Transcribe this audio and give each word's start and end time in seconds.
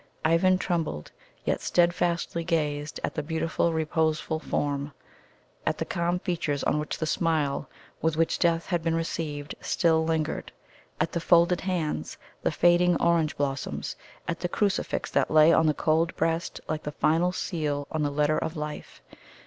Ivan 0.25 0.57
trembled, 0.57 1.11
yet 1.45 1.61
steadfastly 1.61 2.43
gazed 2.43 2.99
at 3.03 3.13
the 3.13 3.21
beautiful 3.21 3.71
reposeful 3.71 4.39
form, 4.39 4.93
at 5.63 5.77
the 5.77 5.85
calm 5.85 6.17
features 6.17 6.63
on 6.63 6.79
which 6.79 6.97
the 6.97 7.05
smile 7.05 7.69
with 8.01 8.17
which 8.17 8.39
death 8.39 8.65
had 8.65 8.81
been 8.81 8.95
received, 8.95 9.53
still 9.61 10.03
lingered 10.03 10.51
at 10.99 11.11
the 11.11 11.19
folded 11.19 11.61
hands, 11.61 12.17
the 12.41 12.49
fading 12.51 12.95
orange 12.99 13.37
blossoms 13.37 13.95
at 14.27 14.39
the 14.39 14.49
crucifix 14.49 15.11
that 15.11 15.29
lay 15.29 15.53
on 15.53 15.67
the 15.67 15.73
cold 15.75 16.15
breast 16.15 16.59
like 16.67 16.81
the 16.81 16.91
final 16.93 17.31
seal 17.31 17.85
on 17.91 18.01
the 18.01 18.09
letter 18.09 18.39
of 18.39 18.57
life. 18.57 19.03